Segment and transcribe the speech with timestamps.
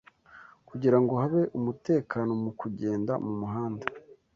[0.69, 3.85] Kugira ngo habe umutekano mu kugenda mu muhanda